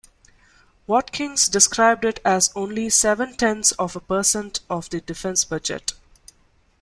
Watkins 0.87 1.47
described 1.47 2.03
it 2.05 2.19
as 2.25 2.49
only 2.55 2.89
seven-tenths 2.89 3.71
of 3.73 3.95
a 3.95 3.99
percent 3.99 4.61
of 4.67 4.89
the 4.89 4.99
defense 4.99 5.45
budget. 5.45 5.93